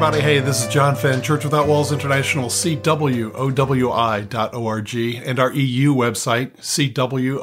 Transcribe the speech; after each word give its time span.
everybody. 0.00 0.22
Hey, 0.22 0.38
this 0.38 0.62
is 0.62 0.68
John 0.72 0.94
Fenn, 0.94 1.20
Church 1.22 1.42
Without 1.42 1.66
Walls 1.66 1.90
International, 1.90 2.48
CWOWI.org, 2.48 3.34
and 5.26 5.40
our 5.40 5.52
EU 5.52 5.92
website, 5.92 6.56
CWOWI.eu. 6.58 7.38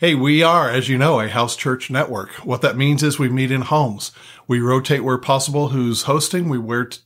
Hey, 0.00 0.14
we 0.16 0.42
are, 0.42 0.68
as 0.68 0.88
you 0.88 0.98
know, 0.98 1.20
a 1.20 1.28
house 1.28 1.54
church 1.54 1.88
network. 1.88 2.30
What 2.44 2.62
that 2.62 2.76
means 2.76 3.04
is 3.04 3.20
we 3.20 3.28
meet 3.28 3.52
in 3.52 3.60
homes. 3.60 4.10
We 4.48 4.58
rotate 4.58 5.04
where 5.04 5.18
possible 5.18 5.68
who's 5.68 6.02
hosting. 6.02 6.48
We 6.48 6.58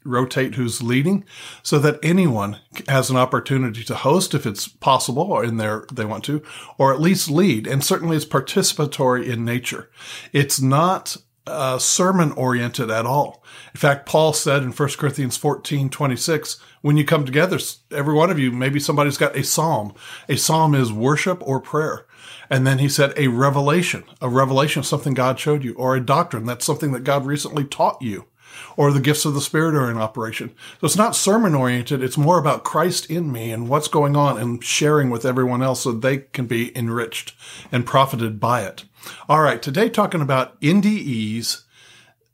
rotate 0.03 0.55
who's 0.55 0.83
leading 0.83 1.27
so 1.63 1.79
that 1.79 1.99
anyone 2.03 2.61
has 2.89 3.11
an 3.11 3.19
opportunity 3.19 3.85
to 3.85 3.95
host 3.95 4.33
if 4.33 4.47
it's 4.47 4.69
possible 4.69 5.25
or 5.25 5.45
in 5.45 5.59
there 5.59 5.85
they 5.93 6.07
want 6.07 6.25
to, 6.25 6.43
or 6.79 6.95
at 6.95 7.01
least 7.03 7.29
lead. 7.29 7.67
And 7.67 7.85
certainly 7.85 8.17
it's 8.17 8.25
participatory 8.25 9.27
in 9.27 9.45
nature. 9.45 9.91
It's 10.33 10.63
not 10.63 11.19
uh, 11.47 11.79
sermon 11.79 12.33
oriented 12.33 12.91
at 12.91 13.07
all. 13.07 13.43
In 13.75 13.79
fact, 13.79 14.07
Paul 14.07 14.33
said 14.33 14.63
in 14.63 14.73
1 14.73 14.89
Corinthians 14.99 15.37
14, 15.37 15.91
26, 15.91 16.61
when 16.83 16.97
you 16.97 17.05
come 17.05 17.25
together, 17.25 17.59
every 17.91 18.15
one 18.15 18.31
of 18.31 18.39
you, 18.39 18.51
maybe 18.53 18.81
somebody's 18.81 19.19
got 19.19 19.37
a 19.37 19.45
psalm. 19.45 19.95
A 20.29 20.37
psalm 20.37 20.75
is 20.75 20.93
worship 20.93 21.47
or 21.47 21.61
prayer. 21.61 22.07
And 22.49 22.67
then 22.67 22.79
he 22.79 22.89
said 22.89 23.13
a 23.17 23.29
revelation, 23.29 24.05
a 24.21 24.29
revelation 24.29 24.81
of 24.81 24.87
something 24.87 25.15
God 25.15 25.39
showed 25.39 25.65
you, 25.65 25.75
or 25.75 25.97
a 25.97 26.01
doctrine. 26.01 26.47
That's 26.47 26.65
something 26.65 26.93
that 26.93 27.05
God 27.05 27.27
recently 27.27 27.65
taught 27.65 28.01
you, 28.01 28.27
or 28.77 28.93
the 28.93 29.01
gifts 29.01 29.25
of 29.25 29.35
the 29.35 29.41
Spirit 29.41 29.75
are 29.75 29.91
in 29.91 29.97
operation. 29.97 30.51
So 30.81 30.87
it's 30.87 30.97
not 30.97 31.17
sermon 31.17 31.55
oriented. 31.55 32.03
It's 32.03 32.19
more 32.19 32.39
about 32.39 32.65
Christ 32.65 33.11
in 33.11 33.33
me 33.33 33.51
and 33.51 33.69
what's 33.69 33.89
going 33.89 34.17
on 34.17 34.39
and 34.39 34.63
sharing 34.63 35.11
with 35.11 35.25
everyone 35.25 35.63
else 35.63 35.83
so 35.83 35.93
they 35.93 36.19
can 36.19 36.47
be 36.47 36.77
enriched 36.77 37.35
and 37.73 37.87
profited 37.87 38.41
by 38.41 38.63
it. 38.63 38.85
All 39.29 39.41
right. 39.41 39.63
Today 39.63 39.89
talking 39.89 40.21
about 40.21 40.61
NDEs, 40.61 41.63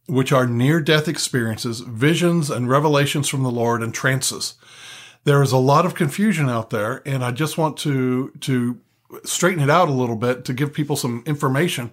which 0.07 0.33
are 0.33 0.47
near 0.47 0.81
death 0.81 1.09
experiences, 1.09 1.81
visions 1.81 2.51
and 2.51 2.69
revelations 2.69 3.29
from 3.29 3.43
the 3.43 3.51
Lord 3.51 3.83
and 3.83 3.95
trances. 3.95 4.55
There 5.25 5.43
is 5.43 5.53
a 5.53 5.59
lot 5.59 5.87
of 5.87 5.95
confusion 5.95 6.49
out 6.49 6.71
there, 6.71 7.01
and 7.07 7.25
I 7.25 7.31
just 7.31 7.57
want 7.57 7.77
to, 7.79 8.33
to 8.41 8.81
straighten 9.25 9.63
it 9.63 9.71
out 9.71 9.89
a 9.89 9.93
little 9.93 10.17
bit 10.17 10.45
to 10.47 10.53
give 10.53 10.73
people 10.73 10.97
some 10.97 11.23
information 11.27 11.93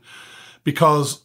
because 0.64 1.22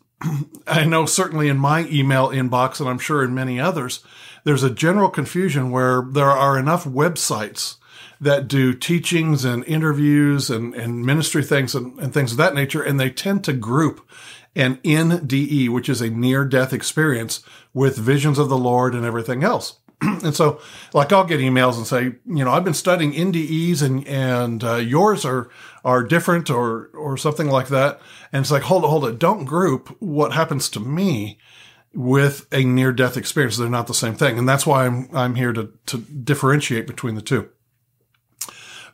I 0.67 0.85
know 0.85 1.07
certainly 1.07 1.49
in 1.49 1.59
my 1.59 1.87
email 1.89 2.29
inbox, 2.29 2.81
and 2.81 2.89
I'm 2.89 2.99
sure 2.99 3.23
in 3.23 3.35
many 3.35 3.61
others, 3.61 4.01
there's 4.45 4.63
a 4.63 4.71
general 4.71 5.09
confusion 5.09 5.71
where 5.71 6.03
there 6.03 6.31
are 6.31 6.59
enough 6.59 6.85
websites 6.85 7.77
that 8.21 8.49
do 8.49 8.73
teachings 8.73 9.45
and 9.45 9.65
interviews 9.65 10.51
and, 10.51 10.75
and 10.75 11.05
ministry 11.05 11.43
things 11.43 11.75
and, 11.75 11.99
and 11.99 12.15
things 12.15 12.33
of 12.33 12.39
that 12.39 12.55
nature, 12.55 12.83
and 12.83 12.99
they 12.99 13.11
tend 13.11 13.45
to 13.45 13.53
group 13.53 14.09
an 14.57 14.77
NDE, 14.85 15.69
which 15.69 15.89
is 15.89 16.01
a 16.01 16.11
near 16.11 16.45
death 16.45 16.73
experience 16.73 17.43
with 17.73 17.97
visions 17.97 18.39
of 18.39 18.49
the 18.49 18.59
Lord 18.59 18.95
and 18.95 19.05
everything 19.05 19.43
else. 19.43 19.79
and 20.01 20.35
so, 20.35 20.61
like, 20.93 21.13
I'll 21.13 21.25
get 21.25 21.41
emails 21.41 21.77
and 21.77 21.87
say, 21.87 22.03
you 22.27 22.45
know, 22.45 22.51
I've 22.51 22.65
been 22.65 22.75
studying 22.75 23.13
NDEs 23.13 23.83
and 23.83 24.07
and 24.07 24.63
uh, 24.63 24.77
yours 24.77 25.25
are 25.25 25.51
are 25.85 26.03
different 26.03 26.51
or 26.51 26.87
or 26.95 27.17
something 27.17 27.49
like 27.49 27.69
that. 27.69 28.01
And 28.33 28.41
it's 28.41 28.51
like, 28.51 28.63
hold 28.63 28.85
it, 28.85 28.89
hold 28.89 29.05
it, 29.05 29.19
don't 29.19 29.45
group 29.45 29.95
what 30.01 30.33
happens 30.33 30.69
to 30.71 30.81
me 30.81 31.39
with 31.93 32.47
a 32.53 32.65
near 32.65 32.93
death 32.93 33.17
experience. 33.17 33.57
They're 33.57 33.69
not 33.69 33.87
the 33.87 33.95
same 33.95 34.15
thing, 34.15 34.39
and 34.39 34.49
that's 34.49 34.67
why 34.67 34.87
I'm 34.87 35.09
I'm 35.13 35.35
here 35.35 35.53
to 35.53 35.71
to 35.87 35.99
differentiate 35.99 36.87
between 36.87 37.15
the 37.15 37.23
two. 37.23 37.51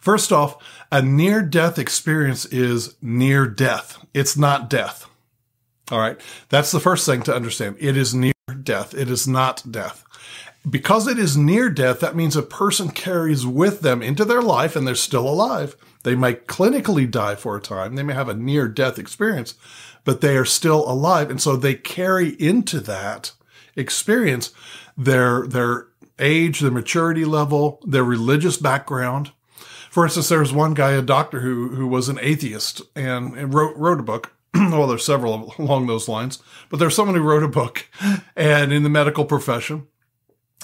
First 0.01 0.33
off, 0.33 0.57
a 0.91 1.03
near 1.03 1.43
death 1.43 1.79
experience 1.79 2.47
is 2.47 2.97
near 3.03 3.47
death. 3.47 4.05
It's 4.15 4.37
not 4.37 4.71
death. 4.71 5.07
All 5.91 5.99
right. 5.99 6.19
That's 6.49 6.71
the 6.73 6.81
first 6.81 7.05
thing 7.05 7.23
to 7.25 7.35
understand. 7.35 7.77
It 7.79 7.97
is 7.97 8.15
near 8.15 8.33
death. 8.63 8.95
It 8.95 9.11
is 9.11 9.29
not 9.29 9.71
death. 9.71 10.05
Because 10.69 11.07
it 11.07 11.19
is 11.19 11.37
near 11.37 11.69
death, 11.69 12.01
that 12.01 12.17
means 12.17 12.37
a 12.37 12.43
person 12.43 12.91
carries 12.91 13.47
with 13.47 13.81
them 13.81 14.03
into 14.03 14.25
their 14.25 14.43
life 14.43 14.77
and 14.77 14.87
they're 14.87 14.95
still 14.95 15.29
alive. 15.29 15.77
They 16.03 16.15
might 16.15 16.47
clinically 16.47 17.11
die 17.11 17.35
for 17.35 17.57
a 17.57 17.61
time. 17.61 17.95
They 17.95 18.03
may 18.03 18.15
have 18.15 18.29
a 18.29 18.35
near 18.35 18.69
death 18.69 18.99
experience, 18.99 19.55
but 20.05 20.21
they 20.21 20.37
are 20.37 20.45
still 20.45 20.89
alive. 20.91 21.31
And 21.31 21.41
so 21.41 21.57
they 21.57 21.75
carry 21.75 22.31
into 22.41 22.81
that 22.81 23.33
experience 23.77 24.53
their, 24.97 25.47
their 25.47 25.89
age, 26.19 26.61
their 26.61 26.71
maturity 26.71 27.25
level, 27.25 27.81
their 27.87 28.05
religious 28.05 28.57
background. 28.57 29.33
For 29.91 30.05
instance, 30.05 30.29
there 30.29 30.41
was 30.41 30.53
one 30.53 30.75
guy, 30.75 30.93
a 30.93 31.03
doctor 31.03 31.41
who, 31.41 31.69
who 31.71 31.87
was 31.87 32.09
an 32.09 32.19
atheist 32.23 32.83
and, 32.95 33.37
and 33.37 33.53
wrote, 33.53 33.77
wrote 33.77 34.01
a 34.01 34.05
book 34.05 34.33
well, 34.55 34.87
there's 34.87 35.05
several 35.05 35.55
along 35.59 35.87
those 35.87 36.09
lines, 36.09 36.43
but 36.69 36.79
there's 36.79 36.95
someone 36.95 37.15
who 37.15 37.23
wrote 37.23 37.43
a 37.43 37.49
book 37.49 37.89
and 38.37 38.73
in 38.73 38.83
the 38.83 38.89
medical 38.89 39.25
profession 39.25 39.87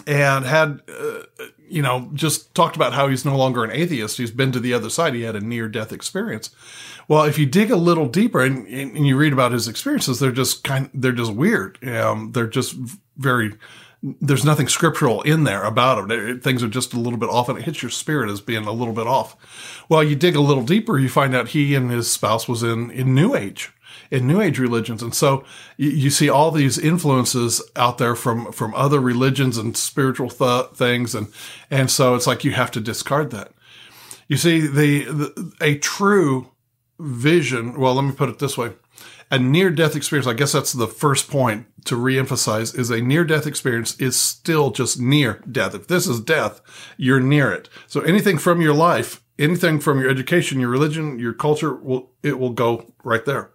and 0.06 0.44
had, 0.44 0.80
uh, 0.88 1.22
you 1.68 1.82
know, 1.82 2.10
just 2.14 2.54
talked 2.54 2.76
about 2.76 2.92
how 2.92 3.08
he's 3.08 3.24
no 3.24 3.36
longer 3.36 3.64
an 3.64 3.70
atheist. 3.70 4.18
He's 4.18 4.30
been 4.30 4.52
to 4.52 4.60
the 4.60 4.72
other 4.72 4.90
side. 4.90 5.14
He 5.14 5.22
had 5.22 5.36
a 5.36 5.40
near 5.40 5.68
death 5.68 5.92
experience. 5.92 6.50
Well, 7.08 7.24
if 7.24 7.38
you 7.38 7.46
dig 7.46 7.70
a 7.70 7.76
little 7.76 8.06
deeper 8.06 8.40
and, 8.40 8.66
and 8.66 9.06
you 9.06 9.16
read 9.16 9.32
about 9.32 9.52
his 9.52 9.68
experiences, 9.68 10.18
they're 10.18 10.32
just 10.32 10.64
kind, 10.64 10.90
they're 10.92 11.12
just 11.12 11.32
weird. 11.32 11.82
Um, 11.86 12.32
they're 12.32 12.46
just 12.46 12.76
very, 13.16 13.54
there's 14.02 14.44
nothing 14.44 14.68
scriptural 14.68 15.22
in 15.22 15.44
there 15.44 15.64
about 15.64 16.08
them. 16.08 16.40
Things 16.40 16.62
are 16.62 16.68
just 16.68 16.94
a 16.94 17.00
little 17.00 17.18
bit 17.18 17.30
off 17.30 17.48
and 17.48 17.58
it 17.58 17.64
hits 17.64 17.82
your 17.82 17.90
spirit 17.90 18.30
as 18.30 18.40
being 18.40 18.66
a 18.66 18.72
little 18.72 18.94
bit 18.94 19.06
off. 19.06 19.84
Well, 19.88 20.02
you 20.02 20.16
dig 20.16 20.36
a 20.36 20.40
little 20.40 20.64
deeper, 20.64 20.98
you 20.98 21.08
find 21.08 21.34
out 21.34 21.48
he 21.48 21.74
and 21.74 21.90
his 21.90 22.10
spouse 22.10 22.48
was 22.48 22.62
in, 22.62 22.90
in 22.90 23.14
New 23.14 23.34
Age 23.34 23.72
in 24.10 24.26
New 24.26 24.40
Age 24.40 24.58
religions. 24.58 25.02
And 25.02 25.14
so 25.14 25.44
you, 25.76 26.10
see 26.10 26.28
all 26.28 26.50
these 26.50 26.78
influences 26.78 27.62
out 27.74 27.98
there 27.98 28.14
from, 28.14 28.52
from 28.52 28.74
other 28.74 29.00
religions 29.00 29.58
and 29.58 29.76
spiritual 29.76 30.30
th- 30.30 30.70
things. 30.74 31.14
And, 31.14 31.28
and 31.70 31.90
so 31.90 32.14
it's 32.14 32.26
like 32.26 32.44
you 32.44 32.52
have 32.52 32.70
to 32.72 32.80
discard 32.80 33.30
that. 33.30 33.52
You 34.28 34.36
see, 34.36 34.60
the, 34.60 35.04
the 35.04 35.52
a 35.60 35.78
true 35.78 36.50
vision, 36.98 37.78
well, 37.78 37.94
let 37.94 38.04
me 38.04 38.12
put 38.12 38.28
it 38.28 38.38
this 38.38 38.58
way. 38.58 38.72
A 39.30 39.38
near 39.38 39.70
death 39.70 39.96
experience, 39.96 40.26
I 40.26 40.34
guess 40.34 40.52
that's 40.52 40.72
the 40.72 40.86
first 40.86 41.28
point 41.28 41.66
to 41.84 41.96
reemphasize, 41.96 42.78
is 42.78 42.90
a 42.90 43.00
near 43.00 43.24
death 43.24 43.46
experience 43.46 43.96
is 44.00 44.18
still 44.18 44.70
just 44.70 45.00
near 45.00 45.42
death. 45.50 45.74
If 45.74 45.88
this 45.88 46.06
is 46.06 46.20
death, 46.20 46.60
you're 46.96 47.20
near 47.20 47.52
it. 47.52 47.68
So 47.88 48.00
anything 48.02 48.38
from 48.38 48.60
your 48.60 48.74
life, 48.74 49.22
anything 49.36 49.80
from 49.80 50.00
your 50.00 50.10
education, 50.10 50.60
your 50.60 50.70
religion, 50.70 51.18
your 51.18 51.32
culture 51.32 51.74
will, 51.74 52.12
it 52.22 52.38
will 52.38 52.50
go 52.50 52.92
right 53.02 53.24
there 53.24 53.50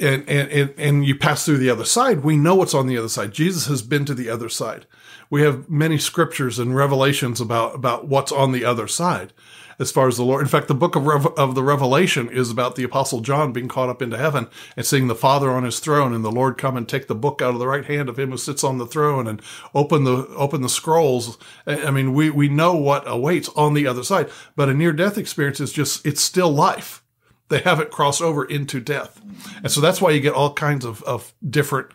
and, 0.00 0.28
and, 0.28 0.74
and 0.76 1.06
you 1.06 1.16
pass 1.16 1.44
through 1.44 1.58
the 1.58 1.70
other 1.70 1.84
side, 1.84 2.24
we 2.24 2.36
know 2.36 2.54
what's 2.54 2.74
on 2.74 2.86
the 2.86 2.98
other 2.98 3.08
side. 3.08 3.32
Jesus 3.32 3.66
has 3.66 3.82
been 3.82 4.04
to 4.06 4.14
the 4.14 4.28
other 4.28 4.48
side. 4.48 4.86
We 5.30 5.42
have 5.42 5.70
many 5.70 5.98
scriptures 5.98 6.58
and 6.58 6.74
revelations 6.76 7.40
about, 7.40 7.74
about 7.74 8.08
what's 8.08 8.32
on 8.32 8.52
the 8.52 8.64
other 8.64 8.88
side 8.88 9.32
as 9.78 9.90
far 9.90 10.06
as 10.06 10.16
the 10.16 10.24
Lord. 10.24 10.42
In 10.42 10.48
fact, 10.48 10.68
the 10.68 10.74
book 10.74 10.94
of, 10.94 11.26
of 11.38 11.54
the 11.54 11.62
Revelation 11.62 12.28
is 12.28 12.50
about 12.50 12.76
the 12.76 12.84
apostle 12.84 13.20
John 13.20 13.52
being 13.52 13.68
caught 13.68 13.88
up 13.88 14.02
into 14.02 14.16
heaven 14.16 14.48
and 14.76 14.86
seeing 14.86 15.08
the 15.08 15.14
Father 15.14 15.50
on 15.50 15.64
his 15.64 15.80
throne 15.80 16.12
and 16.12 16.24
the 16.24 16.30
Lord 16.30 16.58
come 16.58 16.76
and 16.76 16.88
take 16.88 17.06
the 17.06 17.14
book 17.14 17.42
out 17.42 17.54
of 17.54 17.58
the 17.58 17.66
right 17.66 17.84
hand 17.84 18.08
of 18.08 18.18
him 18.18 18.30
who 18.30 18.36
sits 18.36 18.62
on 18.62 18.78
the 18.78 18.86
throne 18.86 19.26
and 19.26 19.42
open 19.74 20.04
the, 20.04 20.28
open 20.36 20.62
the 20.62 20.68
scrolls. 20.68 21.38
I 21.66 21.90
mean, 21.90 22.14
we, 22.14 22.30
we 22.30 22.48
know 22.48 22.74
what 22.74 23.04
awaits 23.06 23.48
on 23.50 23.74
the 23.74 23.86
other 23.86 24.04
side, 24.04 24.30
but 24.54 24.68
a 24.68 24.74
near 24.74 24.92
death 24.92 25.18
experience 25.18 25.60
is 25.60 25.72
just, 25.72 26.04
it's 26.06 26.22
still 26.22 26.50
life 26.50 27.03
they 27.48 27.58
haven't 27.58 27.90
crossed 27.90 28.22
over 28.22 28.44
into 28.44 28.80
death. 28.80 29.20
And 29.62 29.70
so 29.70 29.80
that's 29.80 30.00
why 30.00 30.10
you 30.10 30.20
get 30.20 30.34
all 30.34 30.54
kinds 30.54 30.84
of, 30.84 31.02
of 31.02 31.34
different 31.48 31.88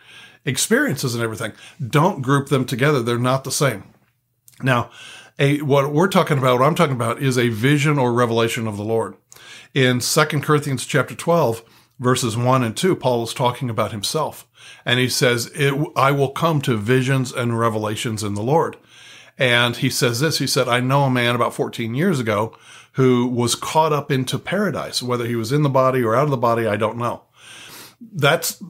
experiences 0.46 1.16
and 1.16 1.24
everything. 1.24 1.54
Don't 1.86 2.22
group 2.22 2.50
them 2.50 2.66
together. 2.66 3.02
They're 3.02 3.18
not 3.18 3.44
the 3.44 3.52
same. 3.52 3.84
Now, 4.62 4.92
a, 5.38 5.62
what 5.62 5.94
we're 5.94 6.10
talking 6.10 6.38
about, 6.38 6.60
what 6.60 6.66
I'm 6.66 6.76
talking 6.76 6.96
about 6.96 7.22
is 7.22 7.38
a 7.38 7.50
vision 7.50 7.98
or 7.98 8.12
revelation 8.14 8.68
of 8.68 8.78
the 8.78 8.84
Lord. 8.84 9.16
In 9.74 10.00
2 10.00 10.26
Corinthians 10.42 10.86
chapter 10.86 11.16
12, 11.16 11.64
verses 12.00 12.36
1 12.36 12.64
and 12.64 12.76
2, 12.76 12.96
Paul 12.96 13.24
is 13.24 13.34
talking 13.34 13.70
about 13.70 13.92
himself. 13.92 14.48
And 14.86 15.00
he 15.00 15.10
says, 15.10 15.52
I 15.96 16.12
will 16.12 16.30
come 16.30 16.62
to 16.62 16.78
visions 16.78 17.32
and 17.32 17.58
revelations 17.58 18.24
in 18.24 18.34
the 18.34 18.44
Lord. 18.44 18.78
And 19.38 19.78
he 19.78 19.90
says 19.90 20.20
this, 20.20 20.40
he 20.40 20.48
said, 20.48 20.68
I 20.68 20.82
know 20.82 21.04
a 21.04 21.10
man 21.10 21.36
about 21.36 21.54
14 21.54 21.96
years 21.96 22.20
ago 22.20 22.58
who 23.00 23.26
was 23.26 23.56
caught 23.56 23.94
up 23.94 24.12
into 24.12 24.38
paradise. 24.38 25.02
Whether 25.02 25.26
he 25.26 25.38
was 25.38 25.54
in 25.54 25.62
the 25.62 25.70
body 25.70 26.04
or 26.04 26.18
out 26.18 26.26
of 26.26 26.32
the 26.32 26.36
body, 26.36 26.68
I 26.68 26.76
don't 26.76 26.98
know. 26.98 27.22
That's 28.02 28.62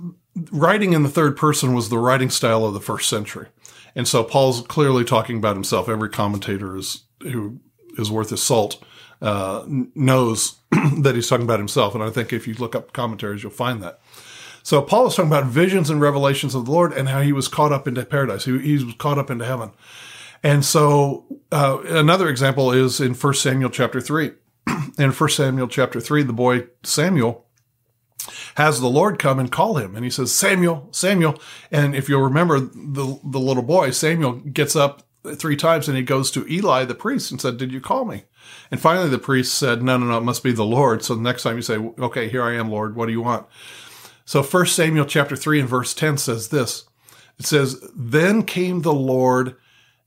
writing 0.52 0.94
in 0.94 1.02
the 1.02 1.10
third 1.10 1.36
person 1.36 1.74
was 1.74 1.90
the 1.90 1.98
writing 1.98 2.30
style 2.30 2.64
of 2.64 2.76
the 2.76 2.80
first 2.80 3.10
century. 3.10 3.48
And 3.96 4.08
so 4.08 4.24
Paul's 4.24 4.62
clearly 4.62 5.04
talking 5.04 5.38
about 5.38 5.56
himself. 5.56 5.90
Every 5.90 6.10
commentator 6.10 6.78
is 6.78 7.06
who 7.24 7.60
is 7.98 8.12
worth 8.12 8.30
his 8.30 8.44
salt 8.44 8.84
uh, 9.20 9.64
knows 9.68 10.60
that 11.00 11.16
he's 11.16 11.28
talking 11.28 11.46
about 11.46 11.58
himself. 11.58 11.96
And 11.96 12.04
I 12.04 12.12
think 12.12 12.32
if 12.32 12.48
you 12.48 12.54
look 12.54 12.76
up 12.76 12.94
commentaries, 12.94 13.42
you'll 13.42 13.52
find 13.52 13.82
that. 13.82 14.00
So 14.62 14.80
Paul 14.84 15.08
is 15.08 15.16
talking 15.16 15.32
about 15.32 15.48
visions 15.48 15.90
and 15.90 16.00
revelations 16.00 16.54
of 16.54 16.66
the 16.66 16.72
Lord 16.72 16.94
and 16.94 17.10
how 17.10 17.22
he 17.22 17.34
was 17.34 17.48
caught 17.48 17.74
up 17.74 17.88
into 17.88 18.06
paradise. 18.06 18.46
He, 18.46 18.60
he 18.60 18.74
was 18.84 18.94
caught 19.00 19.18
up 19.18 19.32
into 19.32 19.46
heaven. 19.46 19.72
And 20.44 20.64
so 20.64 21.26
uh, 21.52 21.80
another 21.86 22.30
example 22.30 22.72
is 22.72 23.00
in 23.02 23.14
1 23.14 23.34
Samuel 23.34 23.70
chapter 23.70 24.00
3. 24.02 24.32
in 24.98 25.12
1 25.12 25.30
Samuel 25.30 25.68
chapter 25.68 26.00
3, 26.00 26.24
the 26.24 26.34
boy 26.34 26.68
Samuel 26.84 27.46
has 28.56 28.80
the 28.80 28.88
Lord 28.88 29.20
come 29.20 29.40
and 29.40 29.52
call 29.52 29.78
him. 29.78 29.96
And 29.96 30.04
he 30.04 30.12
says, 30.12 30.34
Samuel, 30.34 30.90
Samuel. 30.92 31.40
And 31.72 31.96
if 31.96 32.10
you'll 32.10 32.22
remember 32.22 32.60
the, 32.60 33.20
the 33.24 33.40
little 33.40 33.64
boy, 33.64 33.92
Samuel 33.92 34.34
gets 34.34 34.76
up 34.76 35.04
three 35.36 35.56
times 35.56 35.88
and 35.88 35.98
he 35.98 36.04
goes 36.04 36.32
to 36.32 36.48
Eli, 36.48 36.86
the 36.86 36.96
priest, 36.96 37.32
and 37.32 37.42
said, 37.42 37.58
Did 37.58 37.72
you 37.72 37.82
call 37.82 38.06
me? 38.06 38.24
And 38.72 38.80
finally 38.80 39.10
the 39.10 39.20
priest 39.20 39.56
said, 39.56 39.82
No, 39.82 39.98
no, 39.98 40.06
no, 40.06 40.18
it 40.18 40.24
must 40.24 40.44
be 40.44 40.52
the 40.52 40.66
Lord. 40.66 41.04
So 41.04 41.16
the 41.16 41.22
next 41.22 41.44
time 41.44 41.56
you 41.56 41.62
say, 41.62 41.78
Okay, 41.78 42.30
here 42.30 42.44
I 42.44 42.56
am, 42.56 42.70
Lord. 42.70 42.96
What 42.96 43.08
do 43.08 43.12
you 43.12 43.22
want? 43.22 43.48
So 44.26 44.44
first 44.44 44.76
Samuel 44.76 45.06
chapter 45.06 45.36
three 45.36 45.60
and 45.60 45.70
verse 45.70 45.94
10 45.94 46.18
says 46.18 46.50
this. 46.50 46.86
It 47.38 47.46
says, 47.46 47.84
Then 47.96 48.44
came 48.44 48.82
the 48.82 48.94
Lord 48.94 49.56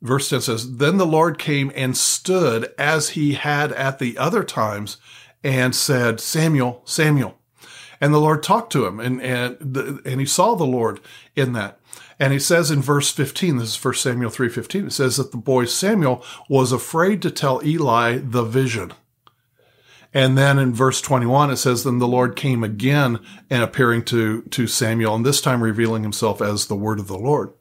verse 0.02 0.28
10 0.28 0.43
says, 0.43 0.76
Then 0.76 0.99
the 0.99 1.06
Lord 1.06 1.38
came 1.38 1.72
and 1.75 1.96
stood 1.96 2.72
as 2.76 3.10
he 3.10 3.34
had 3.34 3.72
at 3.72 3.99
the 3.99 4.19
other 4.19 4.44
times 4.44 4.99
and 5.43 5.75
said, 5.75 6.20
Samuel, 6.20 6.82
Samuel. 6.84 7.38
And 8.00 8.12
the 8.12 8.20
Lord 8.20 8.43
talked 8.43 8.72
to 8.72 8.84
him 8.84 8.99
and, 9.00 9.22
and, 9.22 9.56
the, 9.60 10.02
and 10.04 10.20
he 10.20 10.26
saw 10.26 10.54
the 10.54 10.64
Lord 10.64 11.00
in 11.37 11.52
that. 11.52 11.78
And 12.19 12.32
he 12.32 12.38
says 12.38 12.70
in 12.70 12.82
verse 12.82 13.10
15, 13.10 13.56
this 13.56 13.76
is 13.76 13.84
1 13.84 13.94
Samuel 13.94 14.31
3.15, 14.31 14.88
it 14.88 14.93
says 14.93 15.16
that 15.16 15.31
the 15.31 15.37
boy 15.37 15.64
Samuel 15.64 16.25
was 16.49 16.72
afraid 16.72 17.22
to 17.22 17.31
tell 17.31 17.64
Eli 17.64 18.19
the 18.19 18.44
vision. 18.44 18.93
And 20.14 20.37
then 20.37 20.58
in 20.58 20.75
verse 20.75 21.00
21, 21.00 21.50
it 21.50 21.56
says, 21.56 21.84
Then 21.84 21.99
the 21.99 22.08
Lord 22.08 22.37
came 22.37 22.62
again 22.62 23.19
and 23.49 23.62
appearing 23.62 24.04
to, 24.06 24.43
to 24.43 24.66
Samuel, 24.66 25.14
and 25.14 25.25
this 25.25 25.40
time 25.40 25.62
revealing 25.62 26.02
himself 26.02 26.43
as 26.43 26.66
the 26.66 26.76
word 26.76 27.00
of 27.00 27.08
the 27.08 27.19
Lord. 27.19 27.52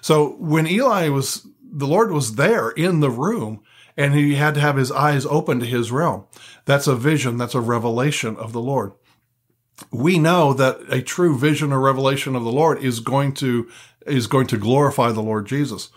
So 0.00 0.30
when 0.38 0.66
Eli 0.66 1.08
was 1.08 1.46
the 1.74 1.86
Lord 1.86 2.12
was 2.12 2.36
there 2.36 2.70
in 2.70 3.00
the 3.00 3.10
room 3.10 3.60
and 3.96 4.14
he 4.14 4.36
had 4.36 4.54
to 4.54 4.60
have 4.60 4.76
his 4.76 4.90
eyes 4.90 5.26
open 5.26 5.60
to 5.60 5.66
his 5.66 5.92
realm. 5.92 6.24
That's 6.64 6.86
a 6.86 6.96
vision. 6.96 7.36
That's 7.36 7.54
a 7.54 7.60
revelation 7.60 8.36
of 8.36 8.52
the 8.52 8.60
Lord. 8.60 8.92
We 9.90 10.18
know 10.18 10.52
that 10.52 10.80
a 10.88 11.02
true 11.02 11.36
vision 11.36 11.72
or 11.72 11.80
revelation 11.80 12.36
of 12.36 12.44
the 12.44 12.52
Lord 12.52 12.82
is 12.82 13.00
going 13.00 13.34
to, 13.34 13.68
is 14.06 14.26
going 14.26 14.46
to 14.48 14.56
glorify 14.56 15.10
the 15.12 15.22
Lord 15.22 15.46
Jesus. 15.46 15.90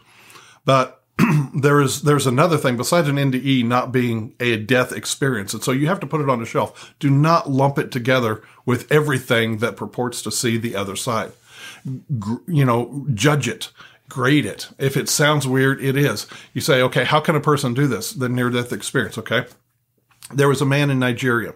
But 0.65 1.03
there 1.55 1.79
is, 1.81 2.01
there's 2.01 2.27
another 2.27 2.57
thing 2.57 2.75
besides 2.75 3.07
an 3.07 3.17
NDE 3.17 3.65
not 3.65 3.91
being 3.91 4.33
a 4.39 4.57
death 4.57 4.91
experience. 4.91 5.53
And 5.53 5.63
so 5.63 5.71
you 5.71 5.87
have 5.87 5.99
to 5.99 6.07
put 6.07 6.21
it 6.21 6.29
on 6.29 6.39
the 6.39 6.45
shelf. 6.45 6.95
Do 6.99 7.09
not 7.09 7.49
lump 7.49 7.77
it 7.77 7.91
together 7.91 8.43
with 8.65 8.91
everything 8.91 9.57
that 9.57 9.75
purports 9.75 10.21
to 10.23 10.31
see 10.31 10.57
the 10.57 10.75
other 10.75 10.95
side. 10.95 11.31
You 12.47 12.65
know, 12.65 13.07
judge 13.13 13.47
it 13.47 13.71
grade 14.09 14.45
it. 14.45 14.69
If 14.77 14.97
it 14.97 15.09
sounds 15.09 15.47
weird, 15.47 15.83
it 15.83 15.97
is. 15.97 16.27
You 16.53 16.61
say, 16.61 16.81
okay, 16.81 17.03
how 17.03 17.19
can 17.19 17.35
a 17.35 17.41
person 17.41 17.73
do 17.73 17.87
this? 17.87 18.11
The 18.11 18.29
near 18.29 18.49
death 18.49 18.71
experience. 18.71 19.17
Okay. 19.17 19.45
There 20.33 20.49
was 20.49 20.61
a 20.61 20.65
man 20.65 20.89
in 20.89 20.99
Nigeria 20.99 21.53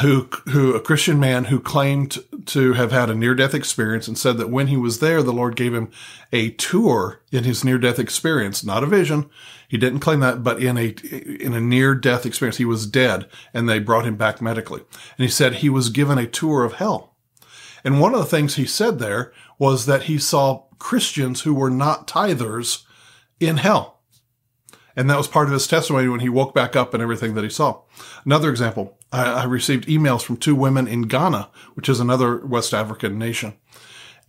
who, 0.00 0.28
who, 0.50 0.74
a 0.74 0.80
Christian 0.80 1.20
man 1.20 1.44
who 1.44 1.60
claimed 1.60 2.18
to 2.46 2.72
have 2.72 2.92
had 2.92 3.10
a 3.10 3.14
near 3.14 3.34
death 3.34 3.54
experience 3.54 4.08
and 4.08 4.16
said 4.16 4.38
that 4.38 4.50
when 4.50 4.68
he 4.68 4.76
was 4.76 5.00
there, 5.00 5.22
the 5.22 5.32
Lord 5.32 5.54
gave 5.56 5.74
him 5.74 5.90
a 6.32 6.50
tour 6.52 7.20
in 7.30 7.44
his 7.44 7.62
near 7.62 7.78
death 7.78 7.98
experience, 7.98 8.64
not 8.64 8.82
a 8.82 8.86
vision. 8.86 9.28
He 9.68 9.76
didn't 9.76 10.00
claim 10.00 10.20
that, 10.20 10.42
but 10.42 10.62
in 10.62 10.78
a, 10.78 10.94
in 11.42 11.52
a 11.52 11.60
near 11.60 11.94
death 11.94 12.24
experience, 12.24 12.56
he 12.56 12.64
was 12.64 12.86
dead 12.86 13.28
and 13.52 13.68
they 13.68 13.78
brought 13.78 14.06
him 14.06 14.16
back 14.16 14.40
medically. 14.40 14.80
And 15.18 15.24
he 15.24 15.28
said 15.28 15.54
he 15.56 15.68
was 15.68 15.90
given 15.90 16.18
a 16.18 16.26
tour 16.26 16.64
of 16.64 16.74
hell. 16.74 17.14
And 17.84 18.00
one 18.00 18.14
of 18.14 18.20
the 18.20 18.26
things 18.26 18.54
he 18.54 18.66
said 18.66 18.98
there 18.98 19.32
was 19.58 19.86
that 19.86 20.04
he 20.04 20.18
saw 20.18 20.64
Christians 20.82 21.42
who 21.42 21.54
were 21.54 21.70
not 21.70 22.08
tithers 22.08 22.82
in 23.38 23.58
hell. 23.58 24.00
And 24.96 25.08
that 25.08 25.16
was 25.16 25.28
part 25.28 25.46
of 25.46 25.52
his 25.52 25.68
testimony 25.68 26.08
when 26.08 26.18
he 26.18 26.28
woke 26.28 26.54
back 26.54 26.74
up 26.74 26.92
and 26.92 27.00
everything 27.00 27.34
that 27.34 27.44
he 27.44 27.50
saw. 27.50 27.82
Another 28.24 28.50
example, 28.50 28.98
I, 29.12 29.22
I 29.22 29.44
received 29.44 29.86
emails 29.86 30.22
from 30.22 30.38
two 30.38 30.56
women 30.56 30.88
in 30.88 31.02
Ghana, 31.02 31.48
which 31.74 31.88
is 31.88 32.00
another 32.00 32.44
West 32.44 32.74
African 32.74 33.16
nation. 33.16 33.54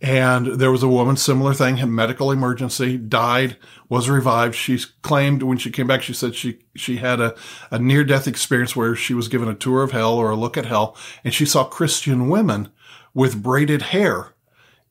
And 0.00 0.60
there 0.60 0.70
was 0.70 0.84
a 0.84 0.88
woman, 0.88 1.16
similar 1.16 1.54
thing, 1.54 1.78
had 1.78 1.88
medical 1.88 2.30
emergency, 2.30 2.98
died, 2.98 3.56
was 3.88 4.08
revived. 4.08 4.54
She 4.54 4.78
claimed 5.02 5.42
when 5.42 5.58
she 5.58 5.72
came 5.72 5.88
back, 5.88 6.02
she 6.02 6.14
said 6.14 6.36
she, 6.36 6.60
she 6.76 6.98
had 6.98 7.20
a, 7.20 7.34
a 7.72 7.80
near 7.80 8.04
death 8.04 8.28
experience 8.28 8.76
where 8.76 8.94
she 8.94 9.12
was 9.12 9.26
given 9.26 9.48
a 9.48 9.54
tour 9.54 9.82
of 9.82 9.90
hell 9.90 10.14
or 10.14 10.30
a 10.30 10.36
look 10.36 10.56
at 10.56 10.66
hell. 10.66 10.96
And 11.24 11.34
she 11.34 11.46
saw 11.46 11.64
Christian 11.64 12.28
women 12.28 12.68
with 13.12 13.42
braided 13.42 13.82
hair 13.82 14.33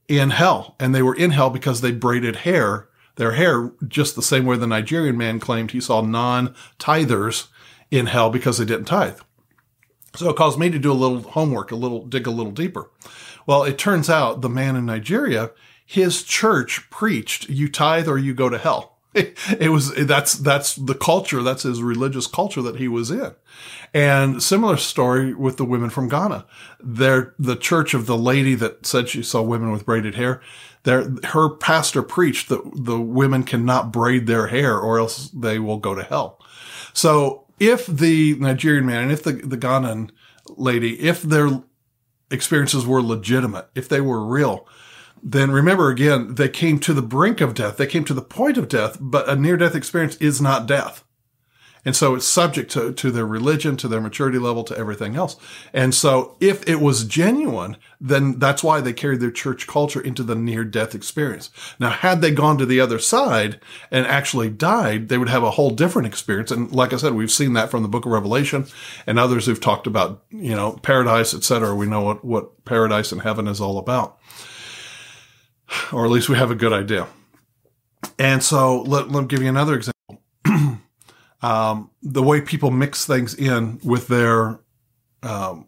in 0.08 0.32
hell. 0.32 0.76
And 0.80 0.94
they 0.94 1.02
were 1.02 1.16
in 1.16 1.32
hell 1.32 1.50
because 1.50 1.82
they 1.82 1.92
braided 1.92 2.38
hair, 2.38 2.88
their 3.16 3.34
hair, 3.34 3.72
just 3.88 4.16
the 4.16 4.22
same 4.22 4.46
way 4.46 4.58
the 4.58 4.68
Nigerian 4.68 5.18
man 5.18 5.40
claimed 5.40 5.72
he 5.72 5.82
saw 5.82 6.02
non 6.02 6.54
tithers 6.80 7.48
in 7.92 8.08
hell 8.08 8.30
because 8.30 8.58
they 8.58 8.66
didn't 8.66 8.86
tithe. 8.86 9.20
So 10.16 10.30
it 10.30 10.36
caused 10.36 10.60
me 10.60 10.70
to 10.70 10.80
do 10.80 10.92
a 10.92 10.94
little 10.94 11.22
homework, 11.22 11.72
a 11.72 11.76
little, 11.76 12.06
dig 12.06 12.28
a 12.28 12.32
little 12.32 12.52
deeper. 12.52 12.92
Well, 13.46 13.64
it 13.64 13.78
turns 13.78 14.10
out 14.10 14.42
the 14.42 14.50
man 14.50 14.76
in 14.76 14.86
Nigeria, 14.86 15.52
his 15.86 16.24
church 16.24 16.90
preached, 16.90 17.50
you 17.50 17.70
tithe 17.70 18.08
or 18.08 18.18
you 18.18 18.34
go 18.34 18.50
to 18.50 18.58
hell. 18.58 18.93
It, 19.16 19.70
was, 19.70 19.94
that's, 19.94 20.34
that's 20.34 20.76
the 20.76 20.96
culture. 20.96 21.44
That's 21.44 21.64
his 21.64 21.82
religious 21.82 22.28
culture 22.28 22.62
that 22.62 22.78
he 22.78 22.88
was 22.88 23.12
in. 23.12 23.34
And 23.94 24.42
similar 24.42 24.78
story 24.78 25.34
with 25.34 25.58
the 25.58 25.66
women 25.66 25.90
from 25.90 26.10
Ghana. 26.10 26.46
They're 26.80 27.34
the 27.38 27.56
church 27.56 27.94
of 27.94 28.06
the 28.06 28.18
lady 28.18 28.56
that 28.56 28.86
said 28.86 29.10
she 29.10 29.22
saw 29.22 29.42
women 29.42 29.72
with 29.72 29.86
braided 29.86 30.16
hair. 30.16 30.42
There, 30.84 31.16
her 31.26 31.50
pastor 31.50 32.02
preached 32.02 32.50
that 32.50 32.62
the 32.74 33.00
women 33.00 33.44
cannot 33.44 33.94
braid 33.94 34.28
their 34.28 34.48
hair 34.48 34.78
or 34.78 35.00
else 35.00 35.30
they 35.30 35.60
will 35.60 35.78
go 35.78 35.94
to 35.96 36.04
hell. 36.04 36.40
So 36.94 37.46
if 37.60 37.86
the 37.86 38.36
Nigerian 38.36 38.86
man 38.86 39.04
and 39.04 39.12
if 39.12 39.24
the, 39.24 39.34
the 39.34 39.58
Ghanaian 39.58 40.10
lady, 40.58 41.00
if 41.00 41.22
their 41.22 41.64
experiences 42.32 42.86
were 42.86 43.02
legitimate, 43.02 43.70
if 43.76 43.88
they 43.88 44.02
were 44.02 44.26
real, 44.26 44.68
then 45.24 45.52
remember 45.52 45.90
again, 45.90 46.36
they 46.36 46.50
came 46.50 46.80
to 46.80 46.94
the 46.94 47.02
brink 47.02 47.40
of 47.40 47.54
death. 47.54 47.78
They 47.78 47.88
came 47.88 48.04
to 48.06 48.14
the 48.14 48.22
point 48.22 48.58
of 48.58 48.68
death, 48.68 48.98
but 49.00 49.30
a 49.30 49.36
near 49.36 49.58
death 49.58 49.76
experience 49.76 50.18
is 50.18 50.42
not 50.42 50.68
death. 50.68 51.04
And 51.86 51.96
so 51.96 52.16
it's 52.16 52.26
subject 52.26 52.72
to, 52.72 52.94
to 52.94 53.12
their 53.12 53.26
religion, 53.26 53.76
to 53.78 53.88
their 53.88 54.00
maturity 54.00 54.38
level, 54.38 54.64
to 54.66 54.78
everything 54.78 55.16
else. 55.18 55.36
And 55.74 55.94
so 55.94 56.38
if 56.40 56.68
it 56.68 56.80
was 56.80 57.04
genuine, 57.04 57.76
then 58.00 58.40
that's 58.40 58.64
why 58.64 58.80
they 58.80 58.94
carried 58.94 59.20
their 59.20 59.32
church 59.32 59.68
culture 59.68 60.00
into 60.00 60.24
the 60.24 60.36
near 60.36 60.64
death 60.64 60.96
experience. 60.96 61.50
Now, 61.80 61.90
had 61.90 62.22
they 62.22 62.32
gone 62.32 62.58
to 62.58 62.66
the 62.66 62.80
other 62.80 63.00
side 63.00 63.60
and 63.92 64.06
actually 64.06 64.50
died, 64.50 65.10
they 65.10 65.18
would 65.18 65.30
have 65.30 65.44
a 65.44 65.52
whole 65.52 65.72
different 65.72 66.08
experience. 66.08 66.52
And 66.52 66.72
like 66.72 66.94
I 66.94 66.98
said, 66.98 67.16
we've 67.16 67.32
seen 67.32 67.54
that 67.54 67.70
from 67.70 67.84
the 67.84 67.90
book 67.90 68.06
of 68.06 68.14
Revelation 68.14 68.66
and 69.06 69.20
others 69.20 69.46
who've 69.46 69.60
talked 69.60 69.88
about, 69.88 70.24
you 70.30 70.56
know, 70.56 70.74
paradise, 70.84 71.34
etc. 71.34 71.76
We 71.76 71.86
know 71.86 72.02
what, 72.02 72.24
what 72.24 72.64
paradise 72.64 73.12
and 73.12 73.22
heaven 73.22 73.48
is 73.48 73.60
all 73.60 73.78
about. 73.78 74.20
Or 75.92 76.06
at 76.06 76.12
least 76.12 76.30
we 76.30 76.38
have 76.38 76.52
a 76.52 76.56
good 76.56 76.74
idea. 76.74 77.08
And 78.20 78.44
so 78.44 78.82
let, 78.82 79.10
let 79.10 79.22
me 79.22 79.28
give 79.28 79.42
you 79.42 79.50
another 79.50 79.76
example 79.76 80.22
um, 81.42 81.90
the 82.02 82.24
way 82.24 82.42
people 82.42 82.72
mix 82.72 83.06
things 83.06 83.34
in 83.34 83.80
with 83.84 84.08
their 84.08 84.60
um, 85.22 85.68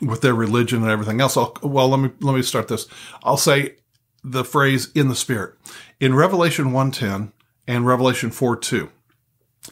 with 0.00 0.22
their 0.22 0.34
religion 0.34 0.82
and 0.82 0.90
everything 0.90 1.20
else. 1.20 1.36
I'll, 1.36 1.56
well, 1.62 1.88
let 1.88 2.00
me 2.00 2.10
let 2.20 2.34
me 2.34 2.42
start 2.42 2.68
this. 2.68 2.86
I'll 3.22 3.36
say 3.36 3.76
the 4.24 4.44
phrase 4.44 4.90
"in 4.94 5.08
the 5.08 5.16
Spirit" 5.16 5.54
in 5.98 6.14
Revelation 6.14 6.72
1:10 6.72 7.32
and 7.66 7.86
Revelation 7.86 8.30
4:2. 8.30 8.90